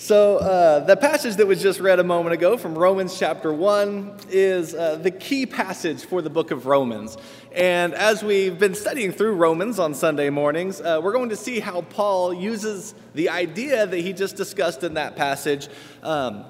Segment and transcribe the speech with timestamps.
[0.00, 4.20] So, uh, the passage that was just read a moment ago from Romans chapter 1
[4.30, 7.18] is uh, the key passage for the book of Romans.
[7.54, 11.60] And as we've been studying through Romans on Sunday mornings, uh, we're going to see
[11.60, 15.68] how Paul uses the idea that he just discussed in that passage
[16.02, 16.46] um,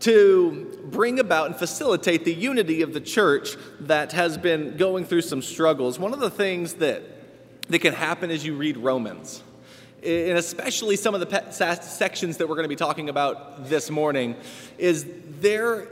[0.00, 3.50] to bring about and facilitate the unity of the church
[3.80, 5.98] that has been going through some struggles.
[5.98, 7.02] One of the things that,
[7.68, 9.42] that can happen as you read Romans
[10.04, 14.36] and especially some of the sections that we're going to be talking about this morning,
[14.78, 15.06] is
[15.40, 15.88] there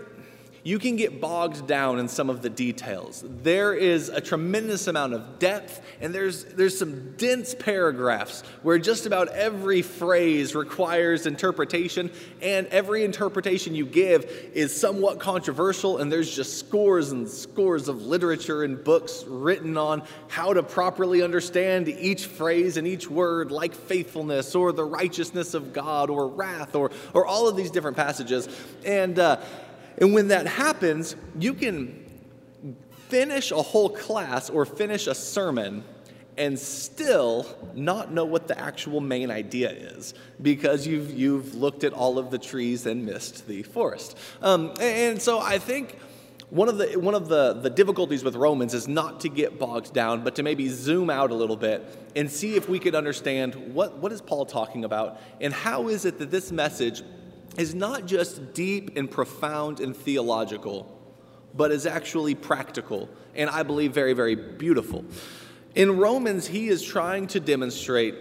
[0.65, 3.25] you can get bogged down in some of the details.
[3.43, 9.07] There is a tremendous amount of depth, and there's, there's some dense paragraphs where just
[9.07, 16.35] about every phrase requires interpretation, and every interpretation you give is somewhat controversial, and there's
[16.35, 22.27] just scores and scores of literature and books written on how to properly understand each
[22.27, 27.27] phrase and each word, like faithfulness or the righteousness of God or wrath or, or
[27.27, 28.49] all of these different passages.
[28.85, 29.41] And uh,
[30.03, 32.05] and when that happens, you can
[33.09, 35.85] finish a whole class or finish a sermon
[36.37, 41.93] and still not know what the actual main idea is because you've, you've looked at
[41.93, 44.19] all of the trees and missed the forest.
[44.43, 45.97] Um, and so I think
[46.51, 49.93] one of, the, one of the, the difficulties with Romans is not to get bogged
[49.93, 53.55] down, but to maybe zoom out a little bit and see if we could understand
[53.73, 57.05] what, what is Paul talking about and how is it that this message
[57.57, 60.99] is not just deep and profound and theological,
[61.55, 65.05] but is actually practical and I believe very, very beautiful.
[65.75, 68.15] In Romans, he is trying to demonstrate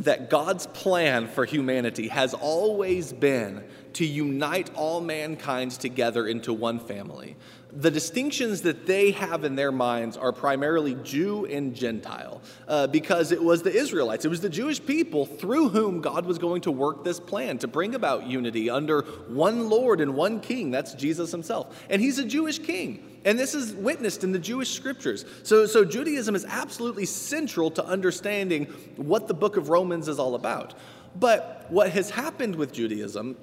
[0.00, 3.64] that God's plan for humanity has always been
[3.94, 7.36] to unite all mankind together into one family
[7.76, 13.32] the distinctions that they have in their minds are primarily Jew and Gentile, uh, because
[13.32, 16.70] it was the Israelites, it was the Jewish people through whom God was going to
[16.70, 20.70] work this plan to bring about unity under one Lord and one King.
[20.70, 21.84] That's Jesus himself.
[21.90, 23.10] And he's a Jewish king.
[23.24, 25.24] And this is witnessed in the Jewish scriptures.
[25.42, 30.34] So, so Judaism is absolutely central to understanding what the book of Romans is all
[30.34, 30.74] about.
[31.16, 33.36] But what has happened with Judaism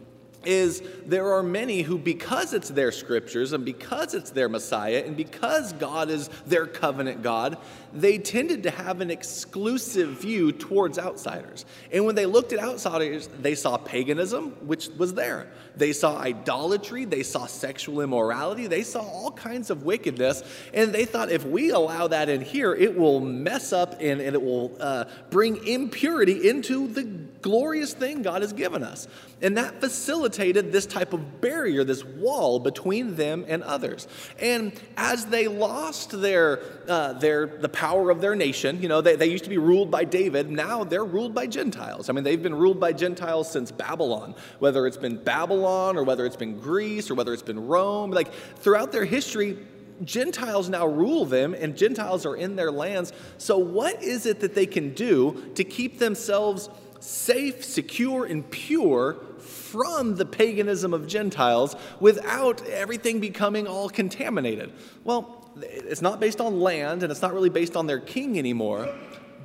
[0.43, 5.15] is there are many who, because it's their scriptures and because it's their Messiah and
[5.15, 7.57] because God is their covenant God,
[7.93, 11.65] they tended to have an exclusive view towards outsiders.
[11.91, 15.51] And when they looked at outsiders, they saw paganism, which was there.
[15.75, 20.43] They saw idolatry, they saw sexual immorality, they saw all kinds of wickedness.
[20.73, 24.35] And they thought if we allow that in here, it will mess up and, and
[24.35, 29.07] it will uh, bring impurity into the glorious thing God has given us.
[29.41, 34.07] And that facilitated this type of barrier, this wall between them and others.
[34.39, 39.15] And as they lost their, uh, their, the power of their nation, you know, they,
[39.15, 40.51] they used to be ruled by David.
[40.51, 42.09] Now they're ruled by Gentiles.
[42.09, 46.27] I mean, they've been ruled by Gentiles since Babylon, whether it's been Babylon or whether
[46.27, 48.11] it's been Greece or whether it's been Rome.
[48.11, 49.57] Like throughout their history,
[50.03, 53.13] Gentiles now rule them and Gentiles are in their lands.
[53.39, 56.69] So, what is it that they can do to keep themselves
[56.99, 64.71] safe, secure, and pure from the paganism of Gentiles without everything becoming all contaminated?
[65.03, 68.93] Well, it's not based on land and it's not really based on their king anymore,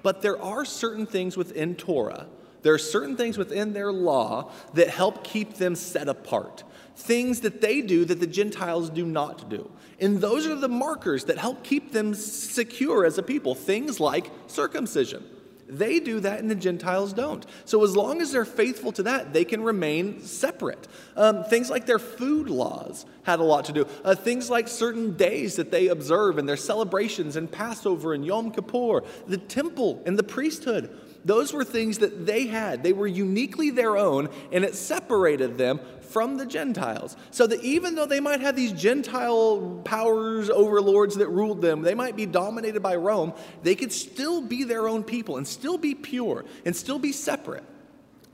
[0.03, 2.27] but there are certain things within Torah.
[2.63, 6.65] There are certain things within their law that help keep them set apart.
[6.97, 9.71] Things that they do that the Gentiles do not do.
[10.01, 13.55] And those are the markers that help keep them secure as a people.
[13.55, 15.25] Things like circumcision.
[15.69, 17.45] They do that and the Gentiles don't.
[17.65, 20.87] So, as long as they're faithful to that, they can remain separate.
[21.17, 23.87] Um, things like their food laws had a lot to do.
[24.05, 28.53] Uh, things like certain days that they observe and their celebrations and Passover and Yom
[28.53, 30.97] Kippur, the temple and the priesthood.
[31.27, 32.85] Those were things that they had.
[32.85, 37.17] They were uniquely their own, and it separated them from the Gentiles.
[37.33, 41.95] So that even though they might have these Gentile powers, overlords that ruled them, they
[41.95, 43.33] might be dominated by Rome,
[43.65, 47.65] they could still be their own people and still be pure and still be separate.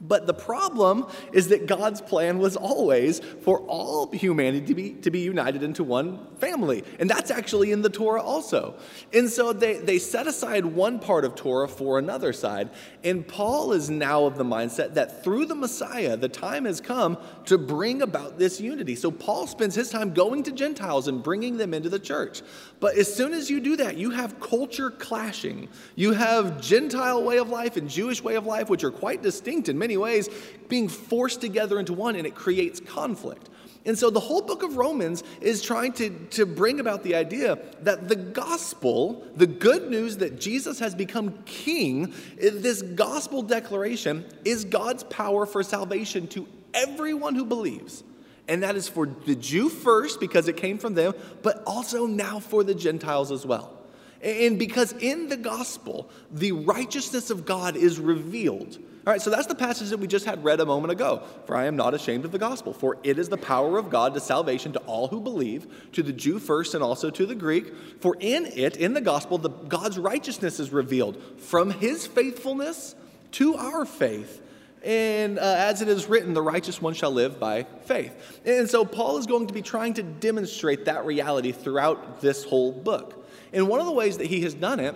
[0.05, 5.11] But the problem is that God's plan was always for all humanity to be, to
[5.13, 6.83] be united into one family.
[6.99, 8.75] And that's actually in the Torah also.
[9.13, 12.71] And so they, they set aside one part of Torah for another side.
[13.05, 17.17] And Paul is now of the mindset that through the Messiah, the time has come
[17.45, 18.97] to bring about this unity.
[18.97, 22.43] So Paul spends his time going to Gentiles and bringing them into the church.
[22.81, 25.69] But as soon as you do that, you have culture clashing.
[25.95, 29.69] You have Gentile way of life and Jewish way of life, which are quite distinct
[29.69, 30.29] in many ways,
[30.69, 33.49] being forced together into one, and it creates conflict.
[33.85, 37.59] And so the whole book of Romans is trying to, to bring about the idea
[37.81, 44.65] that the gospel, the good news that Jesus has become king, this gospel declaration is
[44.65, 48.05] God's power for salvation to everyone who believes.
[48.47, 52.39] And that is for the Jew first, because it came from them, but also now
[52.39, 53.79] for the Gentiles as well.
[54.21, 58.79] And because in the gospel, the righteousness of God is revealed.
[59.05, 61.25] All right, so that's the passage that we just had read a moment ago.
[61.47, 64.15] For I am not ashamed of the gospel, for it is the power of God
[64.15, 67.75] to salvation to all who believe, to the Jew first and also to the Greek.
[68.01, 72.95] For in it, in the gospel, the, God's righteousness is revealed from his faithfulness
[73.33, 74.41] to our faith.
[74.85, 78.41] And uh, as it is written, the righteous one shall live by faith.
[78.45, 82.71] And so Paul is going to be trying to demonstrate that reality throughout this whole
[82.71, 83.27] book.
[83.53, 84.95] And one of the ways that he has done it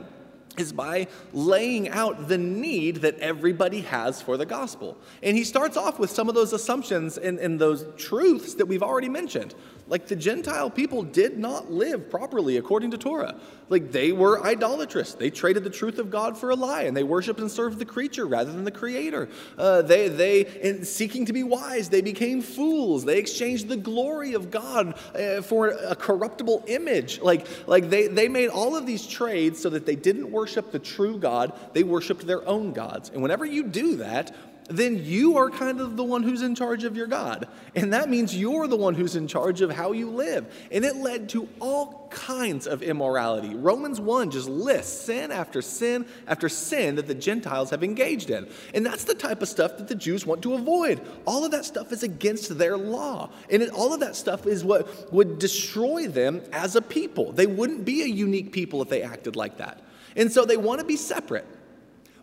[0.60, 4.96] is by laying out the need that everybody has for the gospel.
[5.22, 8.82] And he starts off with some of those assumptions and, and, those truths that we've
[8.82, 9.54] already mentioned.
[9.88, 13.36] Like the Gentile people did not live properly according to Torah.
[13.68, 15.14] Like they were idolatrous.
[15.14, 17.84] They traded the truth of God for a lie and they worshiped and served the
[17.84, 19.28] creature rather than the creator.
[19.56, 23.04] Uh, they, they, in seeking to be wise, they became fools.
[23.04, 27.20] They exchanged the glory of God uh, for a corruptible image.
[27.20, 30.78] Like, like they, they made all of these trades so that they didn't worship the
[30.80, 33.10] true God, they worshiped their own gods.
[33.10, 34.34] And whenever you do that,
[34.68, 37.46] then you are kind of the one who's in charge of your God.
[37.76, 40.52] And that means you're the one who's in charge of how you live.
[40.72, 43.54] And it led to all kinds of immorality.
[43.54, 48.48] Romans 1 just lists sin after sin after sin that the Gentiles have engaged in.
[48.74, 51.00] And that's the type of stuff that the Jews want to avoid.
[51.26, 53.30] All of that stuff is against their law.
[53.50, 57.30] And it, all of that stuff is what would destroy them as a people.
[57.30, 59.82] They wouldn't be a unique people if they acted like that.
[60.16, 61.46] And so they want to be separate.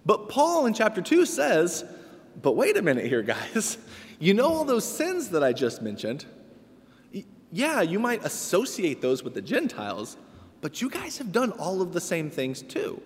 [0.05, 1.85] But Paul in chapter 2 says,
[2.41, 3.77] but wait a minute here, guys.
[4.19, 6.23] You know all those sins that I just mentioned?
[7.51, 10.15] Yeah, you might associate those with the Gentiles,
[10.61, 13.01] but you guys have done all of the same things too.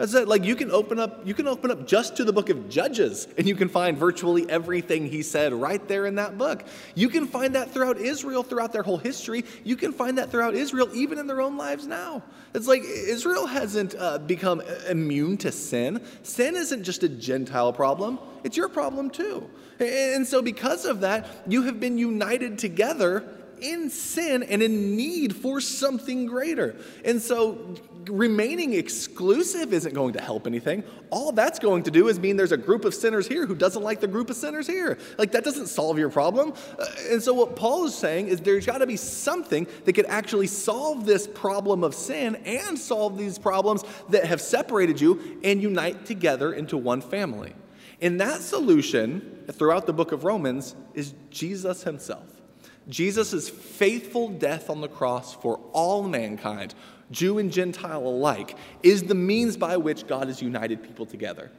[0.00, 0.28] That's it.
[0.28, 3.28] Like you can open up, you can open up just to the book of Judges,
[3.36, 6.64] and you can find virtually everything he said right there in that book.
[6.94, 9.44] You can find that throughout Israel, throughout their whole history.
[9.62, 12.22] You can find that throughout Israel, even in their own lives now.
[12.54, 16.02] It's like Israel hasn't uh, become immune to sin.
[16.22, 19.50] Sin isn't just a Gentile problem; it's your problem too.
[19.80, 23.22] And so, because of that, you have been united together
[23.60, 26.76] in sin and in need for something greater.
[27.04, 27.76] And so
[28.08, 30.84] remaining exclusive isn't going to help anything.
[31.10, 33.82] All that's going to do is mean there's a group of sinners here who doesn't
[33.82, 34.98] like the group of sinners here.
[35.18, 36.54] Like, that doesn't solve your problem.
[36.78, 40.06] Uh, and so, what Paul is saying is there's got to be something that could
[40.06, 45.62] actually solve this problem of sin and solve these problems that have separated you and
[45.62, 47.54] unite together into one family.
[48.00, 52.40] And that solution throughout the book of Romans is Jesus himself.
[52.88, 56.74] Jesus' faithful death on the cross for all mankind
[57.10, 61.50] Jew and Gentile alike, is the means by which God has united people together.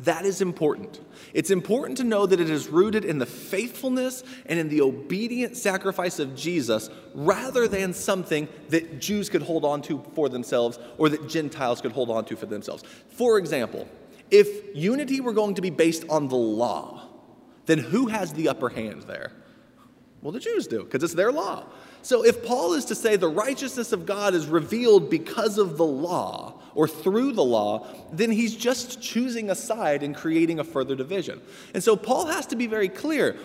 [0.00, 1.00] That is important.
[1.32, 5.56] It's important to know that it is rooted in the faithfulness and in the obedient
[5.56, 11.08] sacrifice of Jesus rather than something that Jews could hold on to for themselves or
[11.10, 12.82] that Gentiles could hold on to for themselves.
[13.10, 13.88] For example,
[14.32, 17.08] if unity were going to be based on the law,
[17.66, 19.30] then who has the upper hand there?
[20.22, 21.66] Well, the Jews do, because it's their law.
[22.04, 25.86] So if Paul is to say the righteousness of God is revealed because of the
[25.86, 30.94] law or through the law, then he's just choosing a side and creating a further
[30.94, 31.40] division.
[31.72, 33.36] And so Paul has to be very clear.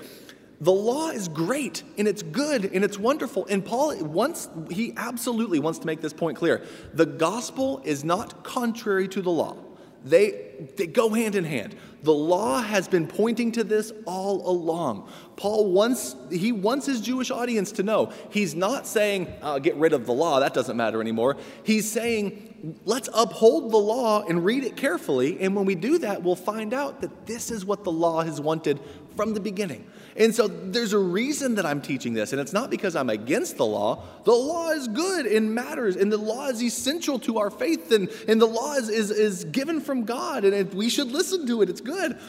[0.60, 3.46] The law is great and it's good and it's wonderful.
[3.46, 6.66] And Paul wants, he absolutely wants to make this point clear.
[6.94, 9.56] The gospel is not contrary to the law.
[10.04, 11.76] They, they go hand in hand.
[12.04, 15.10] The law has been pointing to this all along.
[15.36, 19.92] Paul wants, he wants his Jewish audience to know he's not saying, uh, get rid
[19.92, 21.36] of the law, that doesn't matter anymore.
[21.64, 25.42] He's saying, let's uphold the law and read it carefully.
[25.42, 28.40] And when we do that, we'll find out that this is what the law has
[28.40, 28.80] wanted
[29.16, 29.86] from the beginning.
[30.20, 33.56] And so there's a reason that I'm teaching this, and it's not because I'm against
[33.56, 34.04] the law.
[34.26, 38.10] The law is good and matters, and the law is essential to our faith, and,
[38.28, 41.70] and the law is, is, is given from God, and we should listen to it.
[41.70, 42.20] It's good.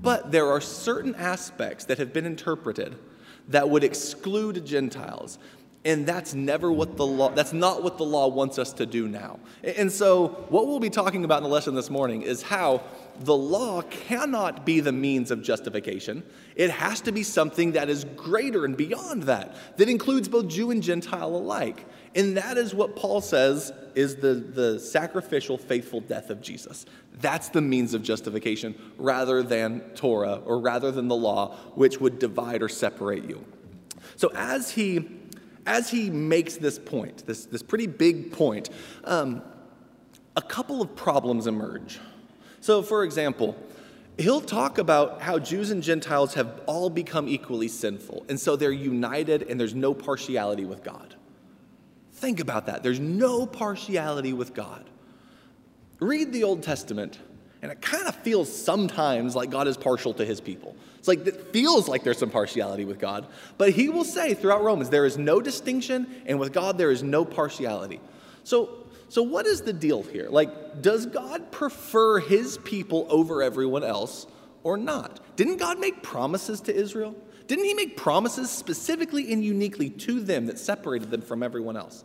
[0.00, 2.94] But there are certain aspects that have been interpreted
[3.48, 5.38] that would exclude Gentiles.
[5.86, 9.06] And that's never what the law, that's not what the law wants us to do
[9.06, 9.38] now.
[9.62, 12.82] And so, what we'll be talking about in the lesson this morning is how
[13.20, 16.22] the law cannot be the means of justification.
[16.56, 20.70] It has to be something that is greater and beyond that, that includes both Jew
[20.70, 21.84] and Gentile alike.
[22.14, 26.86] And that is what Paul says is the, the sacrificial, faithful death of Jesus.
[27.20, 32.18] That's the means of justification rather than Torah or rather than the law, which would
[32.18, 33.44] divide or separate you.
[34.16, 35.08] So as he
[35.66, 38.70] as he makes this point, this, this pretty big point,
[39.04, 39.42] um,
[40.36, 41.98] a couple of problems emerge.
[42.60, 43.56] So, for example,
[44.18, 48.72] he'll talk about how Jews and Gentiles have all become equally sinful, and so they're
[48.72, 51.14] united and there's no partiality with God.
[52.12, 52.82] Think about that.
[52.82, 54.88] There's no partiality with God.
[56.00, 57.18] Read the Old Testament,
[57.62, 60.76] and it kind of feels sometimes like God is partial to his people.
[61.04, 63.26] It's like it feels like there's some partiality with God,
[63.58, 67.02] but he will say throughout Romans, there is no distinction, and with God, there is
[67.02, 68.00] no partiality.
[68.42, 70.28] So, so what is the deal here?
[70.30, 74.26] Like, does God prefer his people over everyone else
[74.62, 75.20] or not?
[75.36, 77.14] Didn't God make promises to Israel?
[77.46, 82.04] Didn't he make promises specifically and uniquely to them that separated them from everyone else?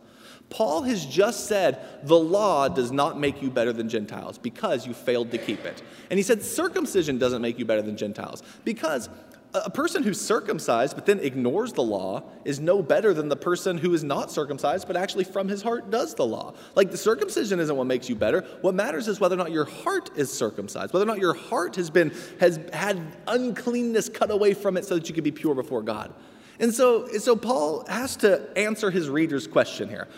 [0.50, 4.92] Paul has just said the law does not make you better than Gentiles because you
[4.92, 5.82] failed to keep it.
[6.10, 9.08] And he said circumcision doesn't make you better than Gentiles because
[9.52, 13.78] a person who's circumcised but then ignores the law is no better than the person
[13.78, 16.54] who is not circumcised but actually from his heart does the law.
[16.74, 18.42] Like the circumcision isn't what makes you better.
[18.60, 21.76] What matters is whether or not your heart is circumcised, whether or not your heart
[21.76, 25.54] has been has had uncleanness cut away from it so that you can be pure
[25.54, 26.12] before God.
[26.60, 30.08] And so, so Paul has to answer his reader's question here.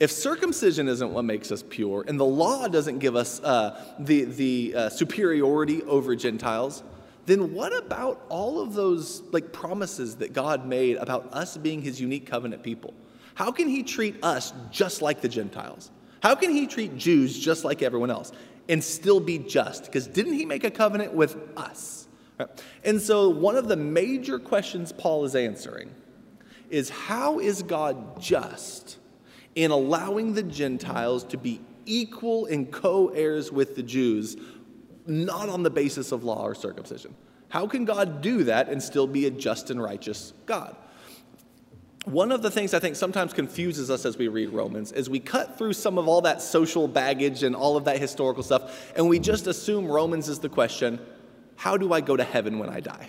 [0.00, 4.24] If circumcision isn't what makes us pure, and the law doesn't give us uh, the,
[4.24, 6.82] the uh, superiority over Gentiles,
[7.26, 12.00] then what about all of those like promises that God made about us being his
[12.00, 12.94] unique covenant people?
[13.34, 15.90] How can he treat us just like the Gentiles?
[16.22, 18.32] How can he treat Jews just like everyone else
[18.68, 19.86] and still be just?
[19.86, 22.08] Because didn't he make a covenant with us?
[22.38, 22.48] Right?
[22.84, 25.90] And so one of the major questions Paul is answering
[26.70, 28.98] is how is God just
[29.54, 34.36] in allowing the Gentiles to be equal and co heirs with the Jews
[35.06, 37.14] not on the basis of law or circumcision.
[37.48, 40.76] How can God do that and still be a just and righteous God?
[42.04, 45.20] One of the things I think sometimes confuses us as we read Romans is we
[45.20, 49.08] cut through some of all that social baggage and all of that historical stuff, and
[49.08, 51.00] we just assume Romans is the question
[51.56, 53.08] how do I go to heaven when I die?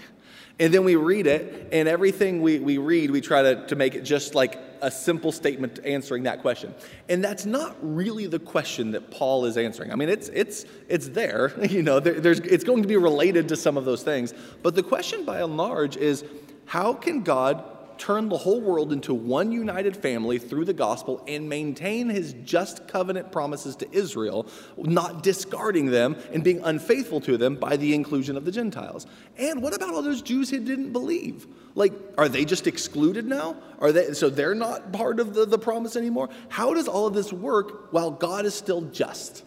[0.58, 3.94] And then we read it, and everything we, we read, we try to, to make
[3.94, 6.74] it just like a simple statement answering that question.
[7.10, 9.92] And that's not really the question that Paul is answering.
[9.92, 13.50] I mean, it's, it's, it's there, you know, there, there's, it's going to be related
[13.50, 14.34] to some of those things.
[14.64, 16.24] But the question by and large is
[16.66, 17.64] how can God
[17.98, 22.88] turn the whole world into one united family through the gospel and maintain his just
[22.88, 24.48] covenant promises to Israel,
[24.78, 29.08] not discarding them and being unfaithful to them by the inclusion of the Gentiles.
[29.38, 31.48] And what about all those Jews who didn't believe?
[31.76, 33.58] Like, are they just excluded now?
[33.80, 36.30] Are they so they're not part of the, the promise anymore?
[36.50, 39.44] How does all of this work while God is still just?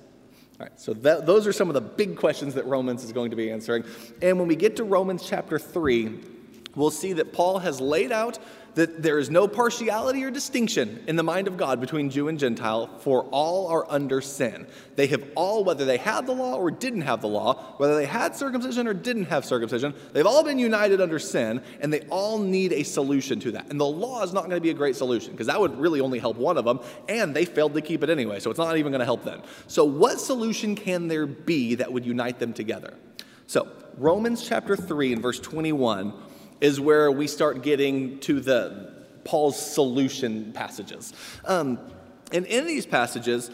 [0.61, 3.31] All right, so that, those are some of the big questions that Romans is going
[3.31, 3.85] to be answering.
[4.21, 6.19] And when we get to Romans chapter 3,
[6.79, 8.39] we'll see that Paul has laid out
[8.79, 12.39] that there is no partiality or distinction in the mind of God between Jew and
[12.39, 14.69] Gentile, for all are under sin.
[14.95, 18.07] They have all, whether they had the law or didn't have the law, whether they
[18.07, 22.39] had circumcision or didn't have circumcision, they've all been united under sin, and they all
[22.39, 23.69] need a solution to that.
[23.69, 26.01] And the law is not going to be a great solution, because that would really
[26.01, 28.77] only help one of them, and they failed to keep it anyway, so it's not
[28.77, 29.43] even going to help them.
[29.67, 32.95] So, what solution can there be that would unite them together?
[33.49, 33.67] So,
[33.97, 36.13] Romans chapter 3 and verse 21
[36.61, 38.93] is where we start getting to the
[39.25, 41.13] Paul's solution passages.
[41.45, 41.79] Um,
[42.33, 43.51] and in these passages,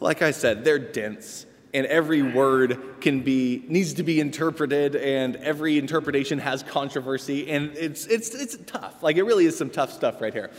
[0.00, 5.36] like I said, they're dense and every word can be needs to be interpreted and
[5.36, 9.02] every interpretation has controversy and it's it's it's tough.
[9.02, 10.50] Like it really is some tough stuff right here.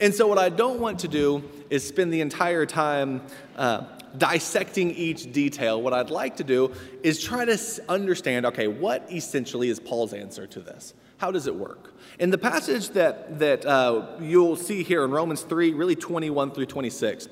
[0.00, 3.22] And so what i don't want to do is spend the entire time
[3.56, 3.84] uh,
[4.18, 5.80] dissecting each detail.
[5.80, 7.58] What i'd like to do is try to
[7.88, 11.92] understand okay what essentially is paul's answer to this how does it work?
[12.18, 16.66] In the passage that, that uh, you'll see here in Romans 3, really 21 through
[16.66, 17.28] 26,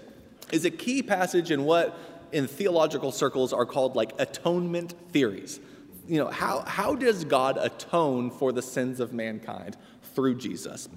[0.50, 1.96] is a key passage in what
[2.32, 5.60] in theological circles are called like atonement theories.
[6.08, 9.76] You know, how, how does God atone for the sins of mankind
[10.14, 10.88] through Jesus?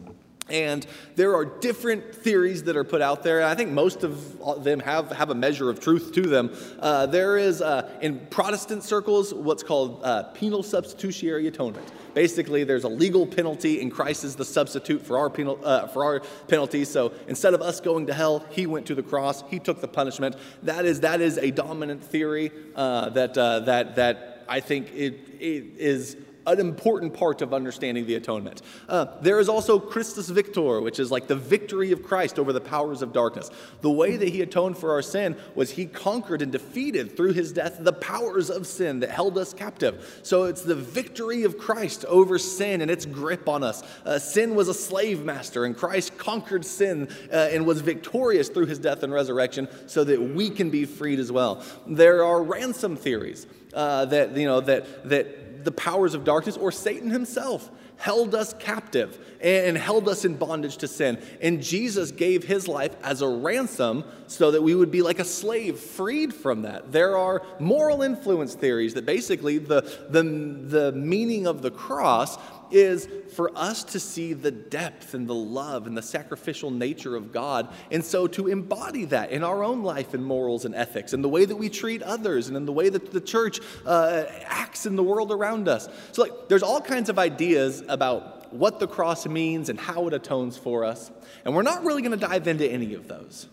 [0.49, 3.39] And there are different theories that are put out there.
[3.39, 6.55] And I think most of them have, have a measure of truth to them.
[6.79, 11.91] Uh, there is, uh, in Protestant circles, what's called uh, penal substitutionary atonement.
[12.15, 16.05] Basically, there's a legal penalty, and Christ is the substitute for our, penal, uh, for
[16.05, 16.85] our penalty.
[16.85, 19.87] So instead of us going to hell, he went to the cross, he took the
[19.89, 20.37] punishment.
[20.63, 25.19] That is, that is a dominant theory uh, that, uh, that, that I think it,
[25.41, 26.15] it is
[26.47, 28.61] an important part of understanding the atonement.
[28.87, 32.61] Uh, there is also Christus Victor, which is like the victory of Christ over the
[32.61, 33.49] powers of darkness.
[33.81, 37.51] The way that he atoned for our sin was he conquered and defeated through his
[37.51, 40.19] death the powers of sin that held us captive.
[40.23, 43.83] So it's the victory of Christ over sin and its grip on us.
[44.05, 48.67] Uh, sin was a slave master, and Christ conquered sin uh, and was victorious through
[48.67, 51.63] his death and resurrection so that we can be freed as well.
[51.87, 56.71] There are ransom theories uh, that, you know, that, that the powers of darkness or
[56.71, 61.21] Satan himself held us captive and held us in bondage to sin.
[61.41, 65.25] And Jesus gave his life as a ransom so that we would be like a
[65.25, 66.91] slave freed from that.
[66.91, 72.37] There are moral influence theories that basically the, the, the meaning of the cross
[72.71, 77.31] is for us to see the depth and the love and the sacrificial nature of
[77.31, 81.23] God, and so to embody that in our own life and morals and ethics, and
[81.23, 84.85] the way that we treat others, and in the way that the church uh, acts
[84.85, 85.89] in the world around us.
[86.11, 90.13] So, like, there's all kinds of ideas about what the cross means and how it
[90.13, 91.11] atones for us,
[91.43, 93.47] and we're not really going to dive into any of those.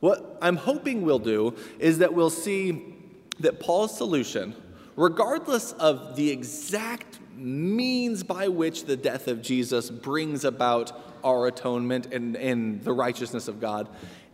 [0.00, 2.94] What I'm hoping we'll do is that we'll see
[3.40, 4.54] that Paul's solution,
[4.96, 10.92] regardless of the exact means by which the death of Jesus brings about
[11.24, 13.88] our atonement and, and the righteousness of God,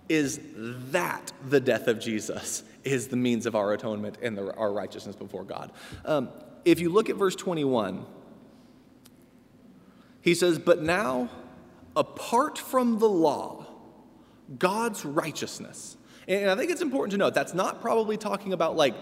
[0.09, 0.41] is
[0.91, 5.17] that the death of Jesus is the means of our atonement and the, our righteousness
[5.17, 5.73] before God.
[6.05, 6.29] Um,
[6.65, 8.05] if you look at verse 21,
[10.21, 11.31] he says, But now,
[11.97, 13.67] apart from the law,
[14.59, 15.97] God's righteousness.
[16.29, 18.95] And I think it's important to note that's not probably talking about like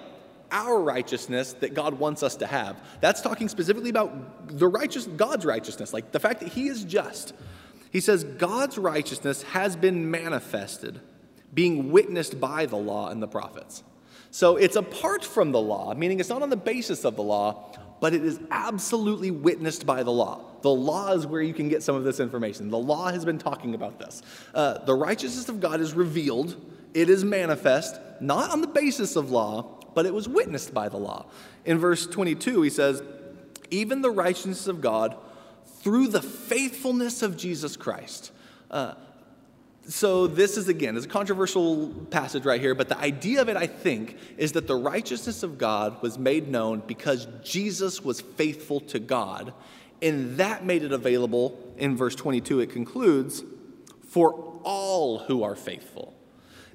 [0.53, 2.77] our righteousness that God wants us to have.
[3.01, 7.33] That's talking specifically about the righteous God's righteousness, like the fact that he is just.
[7.91, 11.01] He says God's righteousness has been manifested,
[11.53, 13.83] being witnessed by the law and the prophets.
[14.31, 17.71] So it's apart from the law, meaning it's not on the basis of the law,
[18.01, 20.41] but it is absolutely witnessed by the law.
[20.63, 22.71] The law is where you can get some of this information.
[22.71, 24.23] The law has been talking about this.
[24.55, 26.57] Uh, the righteousness of God is revealed,
[26.95, 30.97] it is manifest, not on the basis of law, but it was witnessed by the
[30.97, 31.27] law.
[31.65, 33.03] In verse 22, he says,
[33.71, 35.17] Even the righteousness of God
[35.81, 38.33] through the faithfulness of Jesus Christ.
[38.71, 38.95] Uh,
[39.89, 43.57] so, this is again, is a controversial passage right here, but the idea of it,
[43.57, 48.79] I think, is that the righteousness of God was made known because Jesus was faithful
[48.81, 49.53] to God.
[50.01, 53.43] And that made it available, in verse 22, it concludes,
[54.09, 56.15] for all who are faithful.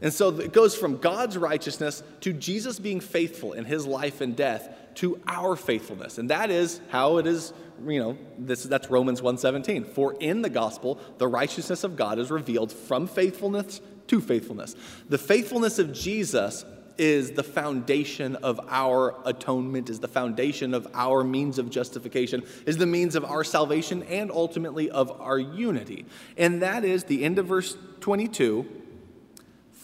[0.02, 4.36] And so it goes from God's righteousness to Jesus being faithful in his life and
[4.36, 6.18] death to our faithfulness.
[6.18, 7.54] And that is how it is,
[7.86, 9.86] you know, this, that's Romans 1:17.
[9.86, 14.76] For in the gospel, the righteousness of God is revealed from faithfulness to faithfulness.
[15.10, 16.66] The faithfulness of Jesus
[16.98, 22.78] is the foundation of our atonement, is the foundation of our means of justification, is
[22.78, 26.06] the means of our salvation, and ultimately of our unity.
[26.38, 28.66] And that is the end of verse 22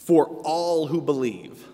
[0.06, 1.66] for all who believe.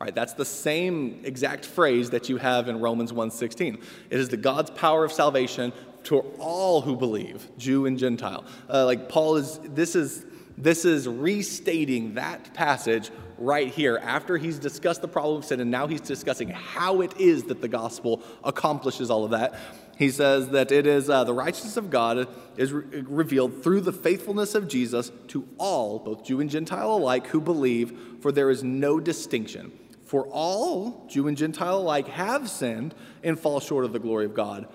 [0.00, 3.78] All right, that's the same exact phrase that you have in Romans 1:16.
[4.10, 5.72] It is the God's power of salvation
[6.04, 8.44] to all who believe, Jew and Gentile.
[8.68, 10.24] Uh, like Paul is this is
[10.56, 15.70] this is restating that passage right here after he's discussed the problem of sin and
[15.70, 19.54] now he's discussing how it is that the gospel accomplishes all of that.
[20.00, 23.92] He says that it is uh, the righteousness of God is re- revealed through the
[23.92, 28.64] faithfulness of Jesus to all, both Jew and Gentile alike, who believe, for there is
[28.64, 29.70] no distinction.
[30.06, 34.32] For all, Jew and Gentile alike, have sinned and fall short of the glory of
[34.32, 34.68] God,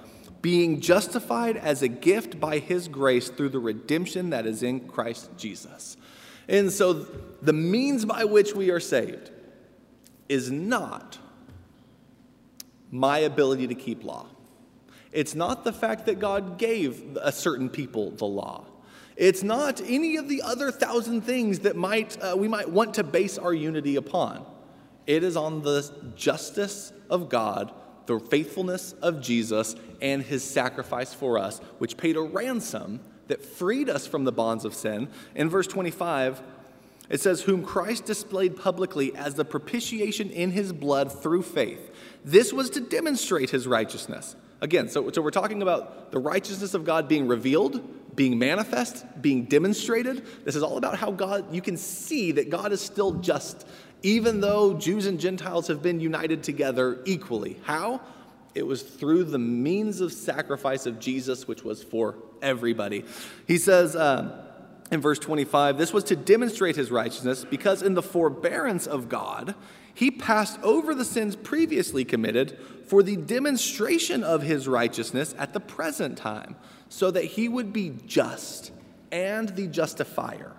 [0.43, 5.31] being justified as a gift by his grace through the redemption that is in Christ
[5.37, 5.97] Jesus.
[6.47, 6.93] And so
[7.41, 9.31] the means by which we are saved
[10.29, 11.17] is not
[12.91, 14.27] my ability to keep law.
[15.15, 18.65] It's not the fact that God gave a certain people the law.
[19.15, 23.03] It's not any of the other thousand things that might, uh, we might want to
[23.05, 24.45] base our unity upon.
[25.07, 27.71] It is on the justice of God,
[28.07, 33.89] the faithfulness of Jesus, and his sacrifice for us, which paid a ransom that freed
[33.89, 35.07] us from the bonds of sin.
[35.33, 36.41] In verse 25,
[37.09, 41.95] it says, Whom Christ displayed publicly as the propitiation in his blood through faith.
[42.25, 46.85] This was to demonstrate his righteousness Again, so, so we're talking about the righteousness of
[46.85, 50.25] God being revealed, being manifest, being demonstrated.
[50.45, 53.67] This is all about how God, you can see that God is still just,
[54.03, 57.59] even though Jews and Gentiles have been united together equally.
[57.63, 58.01] How?
[58.53, 63.03] It was through the means of sacrifice of Jesus, which was for everybody.
[63.47, 64.43] He says, uh,
[64.91, 69.55] in verse 25, this was to demonstrate his righteousness because in the forbearance of God,
[69.95, 75.59] he passed over the sins previously committed for the demonstration of his righteousness at the
[75.59, 76.55] present time,
[76.89, 78.71] so that he would be just
[79.11, 80.53] and the justifier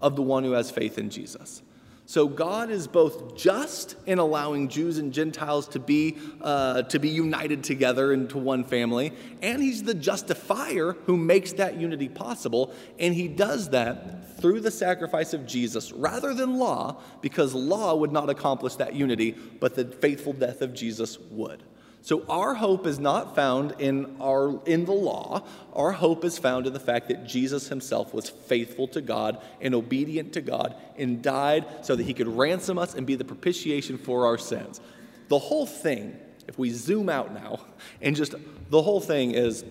[0.00, 1.62] of the one who has faith in Jesus.
[2.08, 7.08] So God is both just in allowing Jews and Gentiles to be, uh, to be
[7.08, 13.12] united together into one family, and He's the justifier who makes that unity possible, and
[13.12, 18.30] He does that through the sacrifice of Jesus rather than law, because law would not
[18.30, 21.64] accomplish that unity, but the faithful death of Jesus would.
[22.06, 25.42] So our hope is not found in, our, in the law.
[25.72, 29.74] Our hope is found in the fact that Jesus himself was faithful to God and
[29.74, 33.98] obedient to God and died so that he could ransom us and be the propitiation
[33.98, 34.80] for our sins.
[35.26, 36.16] The whole thing,
[36.46, 37.58] if we zoom out now,
[38.00, 38.36] and just
[38.70, 39.64] the whole thing is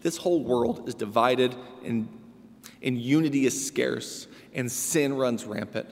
[0.00, 2.08] this whole world is divided and,
[2.84, 5.88] and unity is scarce and sin runs rampant.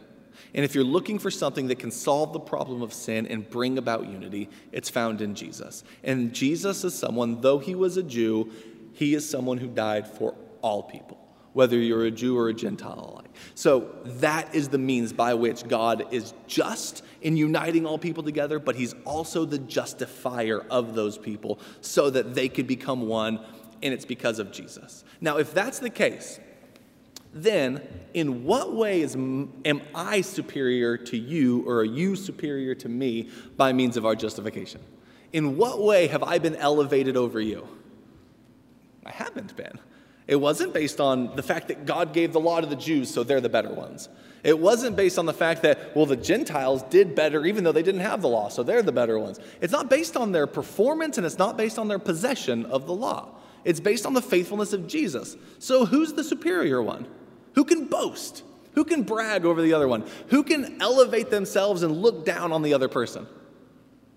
[0.54, 3.78] And if you're looking for something that can solve the problem of sin and bring
[3.78, 5.82] about unity, it's found in Jesus.
[6.04, 8.50] And Jesus is someone, though he was a Jew,
[8.92, 11.18] he is someone who died for all people,
[11.54, 13.30] whether you're a Jew or a Gentile alike.
[13.54, 18.58] So that is the means by which God is just in uniting all people together,
[18.58, 23.40] but he's also the justifier of those people so that they could become one,
[23.82, 25.04] and it's because of Jesus.
[25.20, 26.38] Now, if that's the case,
[27.33, 27.81] then
[28.14, 33.31] in what way is, am I superior to you or are you superior to me
[33.57, 34.81] by means of our justification?
[35.33, 37.66] In what way have I been elevated over you?
[39.05, 39.79] I haven't been.
[40.29, 43.25] It wasn't based on the fact that God gave the law to the Jews, so
[43.25, 44.09] they're the better ones.
[44.45, 47.83] It wasn't based on the fact that, well, the Gentiles did better even though they
[47.83, 49.40] didn't have the law, so they're the better ones.
[49.61, 52.95] It's not based on their performance and it's not based on their possession of the
[52.95, 53.31] law.
[53.64, 55.37] It's based on the faithfulness of Jesus.
[55.59, 57.07] So who's the superior one?
[57.54, 58.42] Who can boast?
[58.74, 60.04] Who can brag over the other one?
[60.28, 63.26] Who can elevate themselves and look down on the other person?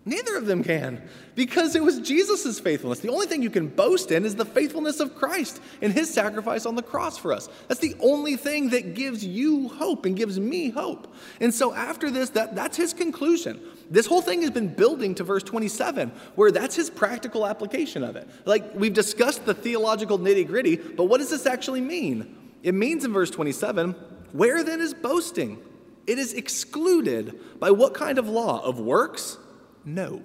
[0.08, 1.02] Neither of them can,
[1.34, 3.00] because it was Jesus' faithfulness.
[3.00, 6.68] The only thing you can boast in is the faithfulness of Christ and his sacrifice
[6.68, 7.50] on the cross for us.
[7.68, 11.12] That's the only thing that gives you hope and gives me hope.
[11.42, 13.60] And so after this, that, that's his conclusion.
[13.90, 18.16] This whole thing has been building to verse 27, where that's his practical application of
[18.16, 18.30] it.
[18.46, 22.45] Like we've discussed the theological nitty gritty, but what does this actually mean?
[22.64, 23.96] It means in verse 27
[24.32, 25.60] where then is boasting?
[26.08, 28.62] It is excluded by what kind of law?
[28.64, 29.38] Of works?
[29.86, 30.22] No.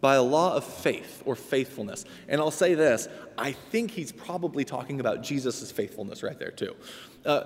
[0.00, 2.04] By a law of faith or faithfulness.
[2.28, 6.76] And I'll say this I think he's probably talking about Jesus' faithfulness right there, too.
[7.26, 7.44] Uh,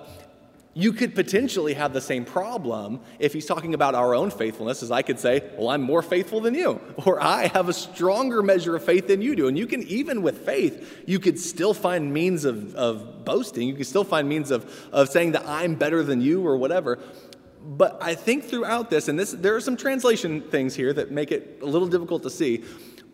[0.75, 4.89] you could potentially have the same problem if he's talking about our own faithfulness, as
[4.89, 8.75] I could say, Well, I'm more faithful than you, or I have a stronger measure
[8.75, 9.47] of faith than you do.
[9.47, 13.67] And you can, even with faith, you could still find means of, of boasting.
[13.67, 16.99] You can still find means of, of saying that I'm better than you or whatever.
[17.65, 21.31] But I think throughout this, and this, there are some translation things here that make
[21.31, 22.63] it a little difficult to see.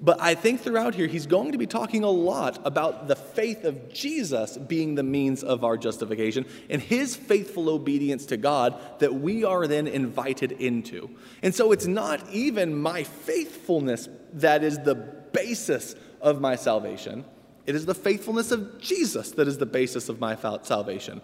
[0.02, 3.66] But I think throughout here, he's going to be talking a lot about the faith
[3.66, 9.14] of Jesus being the means of our justification and his faithful obedience to God that
[9.14, 11.10] we are then invited into.
[11.44, 17.26] And so it's not even my faithfulness that is the basis of my salvation,
[17.66, 21.22] it is the faithfulness of Jesus that is the basis of my salvation.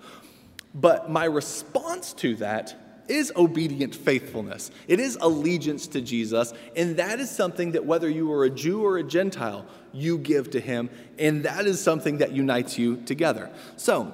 [0.73, 2.75] But my response to that
[3.08, 4.72] is obedient faithfulness.
[4.88, 6.54] It is allegiance to Jesus.
[6.76, 10.52] And that is something that whether you are a Jew or a Gentile, you give
[10.52, 10.89] to him.
[11.20, 13.52] And that is something that unites you together.
[13.78, 14.13] So,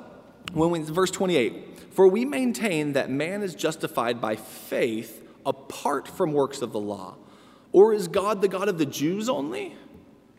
[0.54, 6.34] when we, verse 28, for we maintain that man is justified by faith apart from
[6.34, 7.16] works of the law.
[7.72, 9.76] Or is God the God of the Jews only?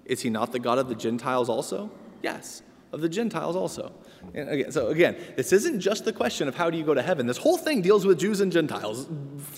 [0.05, 1.91] Is he not the God of the Gentiles also?
[2.23, 2.63] Yes,
[2.93, 3.93] of the Gentiles also.
[4.35, 7.03] And again, so again, this isn't just the question of how do you go to
[7.03, 7.27] heaven.
[7.27, 9.07] This whole thing deals with Jews and Gentiles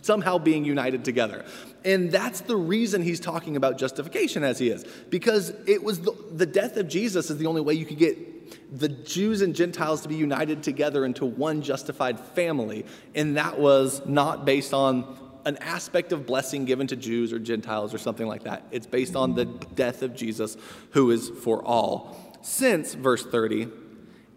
[0.03, 1.45] somehow being united together.
[1.85, 4.85] And that's the reason he's talking about justification as he is.
[5.11, 8.35] Because it was the, the death of Jesus is the only way you could get
[8.79, 12.85] the Jews and Gentiles to be united together into one justified family.
[13.15, 17.95] And that was not based on an aspect of blessing given to Jews or Gentiles
[17.95, 18.67] or something like that.
[18.71, 20.57] It's based on the death of Jesus,
[20.91, 22.17] who is for all.
[22.43, 23.69] Since, verse 30,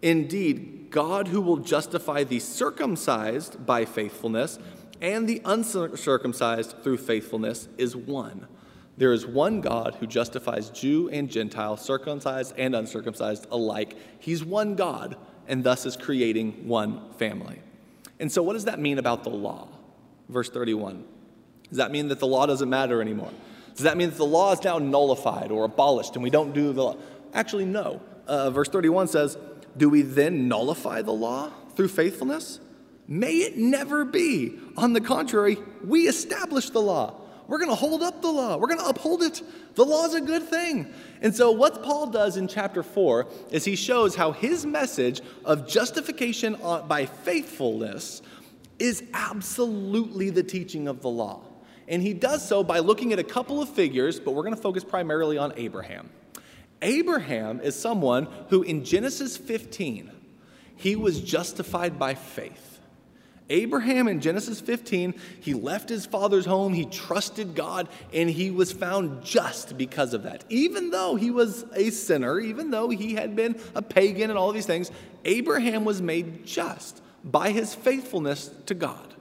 [0.02, 4.58] Indeed, God who will justify the circumcised by faithfulness
[5.00, 8.46] and the uncircumcised through faithfulness is one.
[8.96, 13.96] There is one God who justifies Jew and Gentile, circumcised and uncircumcised alike.
[14.18, 17.60] He's one God and thus is creating one family.
[18.18, 19.68] And so, what does that mean about the law?
[20.28, 21.04] Verse 31.
[21.68, 23.30] Does that mean that the law doesn't matter anymore?
[23.74, 26.72] Does that mean that the law is now nullified or abolished and we don't do
[26.72, 26.96] the law?
[27.32, 28.00] Actually, no.
[28.26, 29.38] Uh, verse 31 says,
[29.76, 32.60] do we then nullify the law through faithfulness?
[33.06, 34.58] May it never be.
[34.76, 37.14] On the contrary, we establish the law.
[37.46, 38.58] We're going to hold up the law.
[38.58, 39.42] We're going to uphold it.
[39.74, 40.92] The law is a good thing.
[41.22, 45.66] And so, what Paul does in chapter 4 is he shows how his message of
[45.66, 48.20] justification by faithfulness
[48.78, 51.40] is absolutely the teaching of the law.
[51.88, 54.60] And he does so by looking at a couple of figures, but we're going to
[54.60, 56.10] focus primarily on Abraham.
[56.82, 60.10] Abraham is someone who, in Genesis 15,
[60.76, 62.68] he was justified by faith.
[63.50, 68.72] Abraham in Genesis 15, he left his father's home, he trusted God, and he was
[68.72, 70.44] found just because of that.
[70.50, 74.52] Even though he was a sinner, even though he had been a pagan and all
[74.52, 74.90] these things,
[75.24, 79.14] Abraham was made just by his faithfulness to God.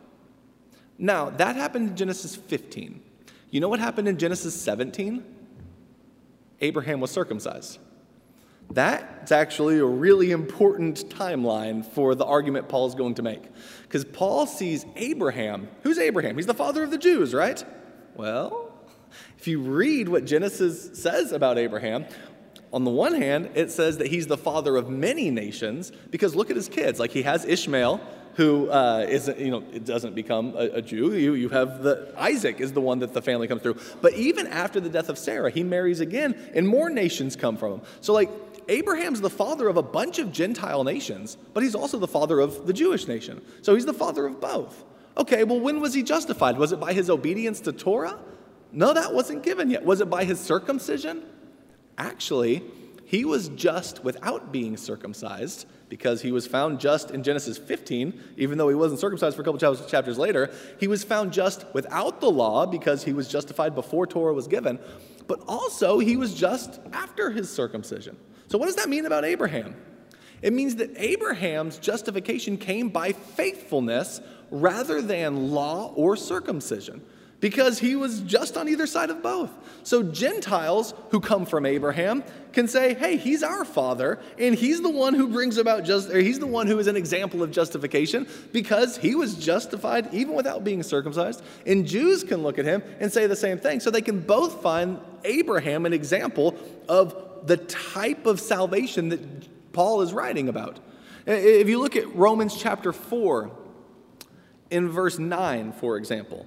[0.97, 3.01] Now, that happened in Genesis 15.
[3.49, 5.23] You know what happened in Genesis 17?
[6.61, 7.79] Abraham was circumcised.
[8.71, 13.43] That's actually a really important timeline for the argument Paul's going to make.
[13.83, 15.69] Because Paul sees Abraham.
[15.83, 16.35] Who's Abraham?
[16.35, 17.63] He's the father of the Jews, right?
[18.15, 18.73] Well,
[19.37, 22.05] if you read what Genesis says about Abraham,
[22.73, 26.49] on the one hand, it says that he's the father of many nations because look
[26.49, 26.99] at his kids.
[26.99, 28.01] Like he has Ishmael,
[28.38, 31.15] who uh, you know, it doesn't become a, a, Jew.
[31.15, 33.78] You, you have the, Isaac is the one that the family comes through.
[34.00, 37.73] But even after the death of Sarah, he marries again, and more nations come from
[37.73, 37.82] him.
[38.00, 38.30] So, like,
[38.69, 42.67] Abraham's the father of a bunch of Gentile nations, but he's also the father of
[42.67, 43.41] the Jewish nation.
[43.63, 44.84] So he's the father of both.
[45.17, 46.60] Okay, well, when was he justified?
[46.60, 48.19] Was it by his obedience to Torah?
[48.71, 49.84] No, that wasn't given yet.
[49.84, 51.23] Was it by his circumcision?
[51.97, 52.62] Actually,
[53.06, 58.58] he was just without being circumcised because he was found just in Genesis 15, even
[58.58, 60.52] though he wasn't circumcised for a couple chapters later.
[60.80, 64.80] He was found just without the law because he was justified before Torah was given,
[65.28, 68.17] but also he was just after his circumcision.
[68.47, 69.76] So, what does that mean about Abraham?
[70.41, 74.21] It means that Abraham's justification came by faithfulness
[74.52, 77.02] rather than law or circumcision
[77.39, 79.52] because he was just on either side of both.
[79.84, 84.89] So Gentiles who come from Abraham can say, "Hey, he's our father, and he's the
[84.89, 88.28] one who brings about just or he's the one who is an example of justification
[88.52, 93.13] because he was justified even without being circumcised." And Jews can look at him and
[93.13, 93.80] say the same thing.
[93.80, 96.56] So they can both find Abraham an example
[96.89, 99.21] of the type of salvation that
[99.73, 100.80] Paul is writing about.
[101.28, 103.52] If you look at Romans chapter 4
[104.71, 106.45] in verse 9, for example,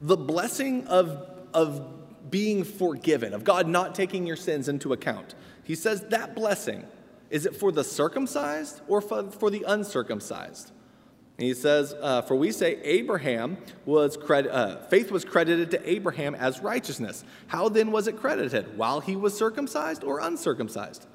[0.00, 5.34] the blessing of, of being forgiven, of God not taking your sins into account.
[5.64, 6.84] He says that blessing,
[7.30, 10.72] is it for the circumcised or for, for the uncircumcised?
[11.38, 15.88] And he says, uh, For we say Abraham was credit, uh, faith was credited to
[15.90, 17.24] Abraham as righteousness.
[17.46, 18.76] How then was it credited?
[18.76, 21.06] While he was circumcised or uncircumcised?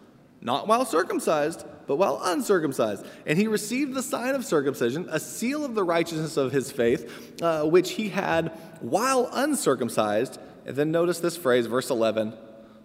[0.44, 3.06] Not while circumcised, but while uncircumcised.
[3.26, 7.42] And he received the sign of circumcision, a seal of the righteousness of his faith,
[7.42, 8.50] uh, which he had
[8.82, 10.40] while uncircumcised.
[10.66, 12.34] And then notice this phrase, verse 11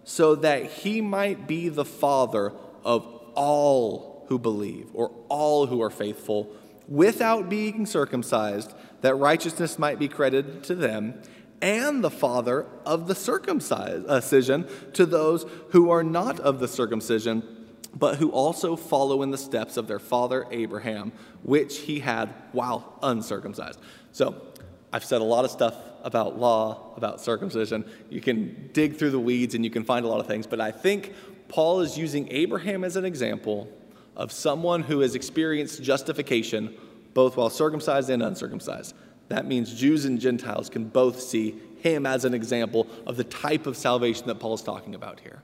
[0.09, 2.51] so that he might be the father
[2.83, 6.51] of all who believe, or all who are faithful,
[6.87, 11.21] without being circumcised, that righteousness might be credited to them,
[11.61, 17.43] and the father of the circumcision uh, to those who are not of the circumcision
[17.95, 21.11] but who also follow in the steps of their father Abraham,
[21.43, 23.79] which he had while uncircumcised.
[24.11, 24.45] So,
[24.91, 27.85] I've said a lot of stuff about law, about circumcision.
[28.09, 30.59] You can dig through the weeds and you can find a lot of things, but
[30.59, 31.13] I think
[31.47, 33.71] Paul is using Abraham as an example
[34.15, 36.75] of someone who has experienced justification
[37.13, 38.95] both while circumcised and uncircumcised.
[39.29, 43.65] That means Jews and Gentiles can both see him as an example of the type
[43.65, 45.41] of salvation that Paul is talking about here.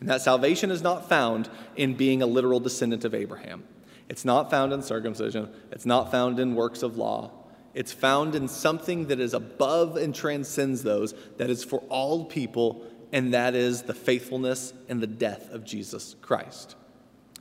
[0.00, 3.64] And that salvation is not found in being a literal descendant of Abraham.
[4.08, 5.50] It's not found in circumcision.
[5.70, 7.32] It's not found in works of law.
[7.74, 12.84] It's found in something that is above and transcends those, that is for all people,
[13.12, 16.76] and that is the faithfulness and the death of Jesus Christ.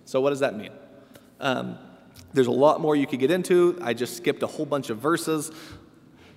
[0.05, 0.71] So, what does that mean?
[1.39, 1.77] Um,
[2.33, 3.77] there's a lot more you could get into.
[3.81, 5.51] I just skipped a whole bunch of verses.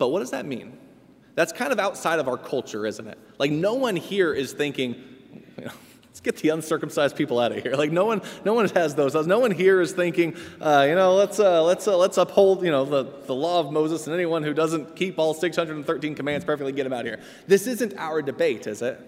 [0.00, 0.72] But what does that mean?
[1.34, 3.18] That's kind of outside of our culture, isn't it?
[3.38, 4.96] Like, no one here is thinking,
[5.58, 5.72] you know,
[6.06, 7.76] Let's get the uncircumcised people out of here.
[7.76, 9.14] Like no one, no one has those.
[9.28, 12.70] No one here is thinking, uh, you know, let's uh, let's uh, let's uphold, you
[12.70, 16.72] know, the, the law of Moses, and anyone who doesn't keep all 613 commands perfectly,
[16.72, 17.20] get them out of here.
[17.46, 18.98] This isn't our debate, is it?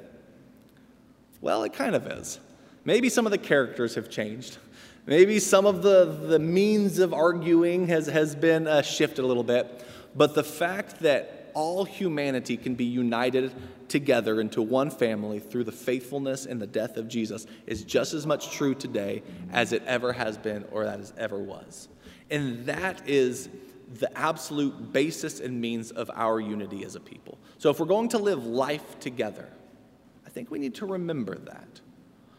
[1.41, 2.39] Well, it kind of is.
[2.85, 4.59] Maybe some of the characters have changed.
[5.05, 9.43] Maybe some of the, the means of arguing has, has been uh, shifted a little
[9.43, 9.85] bit.
[10.15, 13.53] But the fact that all humanity can be united
[13.89, 18.27] together into one family through the faithfulness and the death of Jesus is just as
[18.27, 19.23] much true today
[19.53, 21.89] as it ever has been or that it ever was.
[22.31, 23.49] And that is
[23.99, 27.39] the absolute basis and means of our unity as a people.
[27.59, 29.49] So if we're going to live life together,
[30.27, 31.81] I think we need to remember that.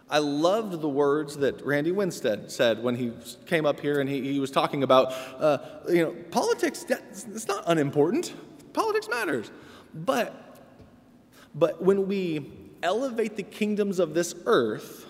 [0.09, 3.13] I loved the words that Randy Winstead said when he
[3.45, 5.57] came up here and he, he was talking about, uh,
[5.89, 8.33] you know, politics, it's not unimportant.
[8.73, 9.51] Politics matters.
[9.93, 10.59] But,
[11.55, 12.51] but when we
[12.83, 15.07] elevate the kingdoms of this earth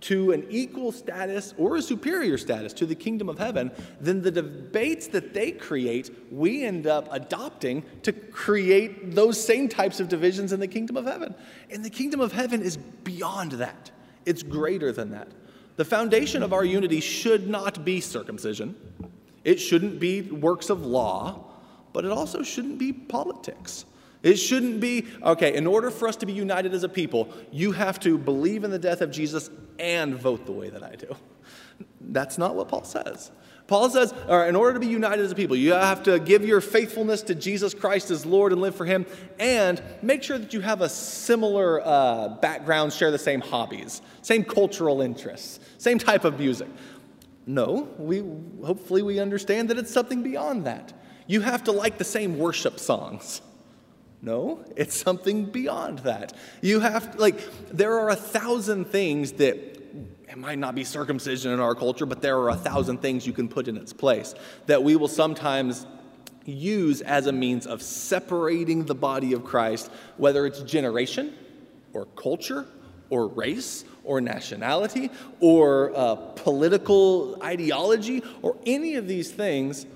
[0.00, 4.30] to an equal status or a superior status to the kingdom of heaven, then the
[4.30, 10.52] debates that they create, we end up adopting to create those same types of divisions
[10.52, 11.34] in the kingdom of heaven.
[11.70, 13.90] And the kingdom of heaven is beyond that,
[14.28, 15.28] it's greater than that.
[15.76, 18.76] The foundation of our unity should not be circumcision,
[19.44, 21.44] it shouldn't be works of law,
[21.92, 23.84] but it also shouldn't be politics.
[24.22, 27.70] It shouldn't be, okay, in order for us to be united as a people, you
[27.70, 31.14] have to believe in the death of Jesus and vote the way that I do.
[32.00, 33.30] That's not what Paul says.
[33.68, 36.62] Paul says, in order to be united as a people, you have to give your
[36.62, 39.04] faithfulness to Jesus Christ as Lord and live for Him,
[39.38, 44.42] and make sure that you have a similar uh, background, share the same hobbies, same
[44.42, 46.68] cultural interests, same type of music.
[47.46, 48.20] No, we
[48.64, 50.94] hopefully we understand that it's something beyond that.
[51.26, 53.42] You have to like the same worship songs.
[54.22, 56.32] No, it's something beyond that.
[56.62, 59.77] You have, like, there are a thousand things that
[60.38, 63.48] might not be circumcision in our culture, but there are a thousand things you can
[63.48, 64.34] put in its place
[64.66, 65.86] that we will sometimes
[66.44, 71.34] use as a means of separating the body of Christ, whether it's generation
[71.92, 72.66] or culture
[73.10, 79.86] or race or nationality or uh, political ideology or any of these things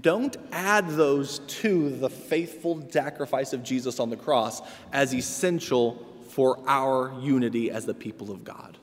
[0.00, 4.60] don't add those to the faithful sacrifice of Jesus on the cross
[4.92, 8.76] as essential for our unity as the people of God.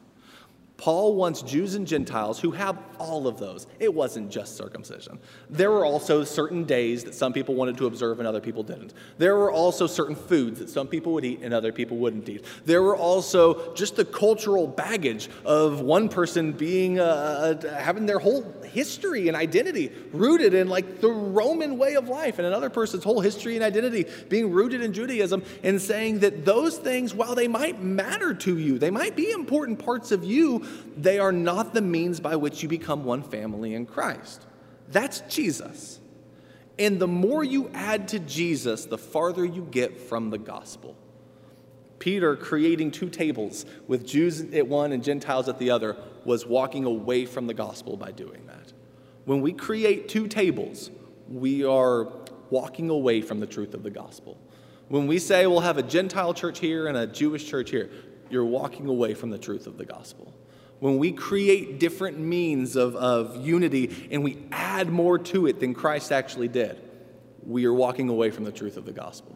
[0.77, 3.67] Paul wants Jews and Gentiles who have all of those.
[3.79, 5.19] It wasn't just circumcision.
[5.49, 8.93] There were also certain days that some people wanted to observe and other people didn't.
[9.17, 12.45] There were also certain foods that some people would eat and other people wouldn't eat.
[12.65, 18.19] There were also just the cultural baggage of one person being uh, uh having their
[18.19, 23.03] whole history and identity rooted in like the Roman way of life, and another person's
[23.03, 27.47] whole history and identity being rooted in Judaism, and saying that those things, while they
[27.47, 30.23] might matter to you, they might be important parts of
[30.97, 34.45] they are not the means by which you become one family in Christ.
[34.89, 35.99] That's Jesus.
[36.79, 40.95] And the more you add to Jesus, the farther you get from the gospel.
[41.99, 45.95] Peter, creating two tables with Jews at one and Gentiles at the other,
[46.25, 48.73] was walking away from the gospel by doing that.
[49.25, 50.91] When we create two tables,
[51.29, 52.11] we are
[52.49, 54.37] walking away from the truth of the gospel.
[54.89, 57.89] When we say we'll have a Gentile church here and a Jewish church here,
[58.29, 60.33] you're walking away from the truth of the gospel
[60.83, 65.73] when we create different means of, of unity and we add more to it than
[65.73, 66.77] Christ actually did,
[67.41, 69.33] we are walking away from the truth of the gospel.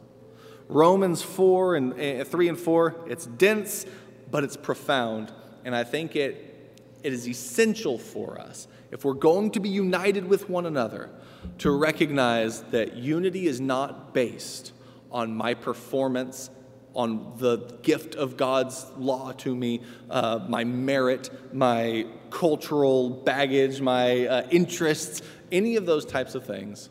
[0.67, 3.85] Romans 4 and uh, 3 and 4, it's dense,
[4.29, 5.31] but it's profound.
[5.63, 10.27] And I think it, it is essential for us, if we're going to be united
[10.27, 11.09] with one another,
[11.59, 14.73] to recognize that unity is not based
[15.13, 16.49] on my performance
[16.97, 24.25] on the gift of God's law to me, uh, my merit, my cultural baggage, my
[24.25, 26.89] uh, interests, any of those types of things.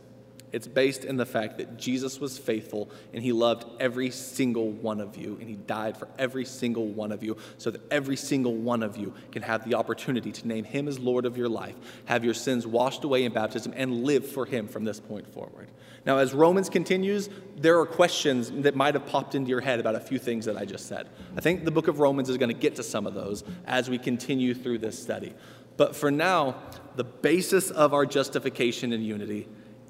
[0.52, 5.00] It's based in the fact that Jesus was faithful and he loved every single one
[5.00, 8.54] of you and he died for every single one of you so that every single
[8.54, 11.74] one of you can have the opportunity to name him as Lord of your life,
[12.04, 15.68] have your sins washed away in baptism, and live for him from this point forward.
[16.04, 19.96] Now, as Romans continues, there are questions that might have popped into your head about
[19.96, 21.08] a few things that I just said.
[21.36, 23.90] I think the book of Romans is going to get to some of those as
[23.90, 25.34] we continue through this study.
[25.76, 26.56] But for now,
[26.94, 29.48] the basis of our justification and unity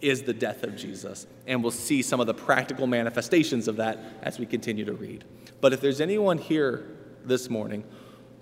[0.08, 1.26] is the death of Jesus.
[1.46, 5.24] And we'll see some of the practical manifestations of that as we continue to read.
[5.60, 6.86] But if there's anyone here
[7.24, 7.84] this morning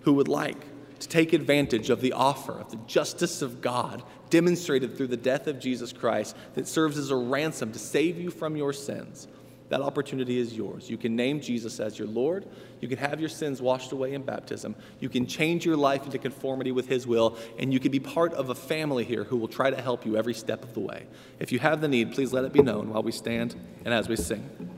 [0.03, 0.67] who would like
[1.01, 5.47] to take advantage of the offer of the justice of God demonstrated through the death
[5.47, 9.29] of Jesus Christ that serves as a ransom to save you from your sins.
[9.71, 10.91] That opportunity is yours.
[10.91, 12.47] You can name Jesus as your Lord.
[12.85, 14.77] You can have your sins washed away in baptism.
[15.01, 18.35] You can change your life into conformity with His will, and you can be part
[18.35, 21.07] of a family here who will try to help you every step of the way.
[21.39, 23.55] If you have the need, please let it be known while we stand
[23.87, 24.74] and as we sing.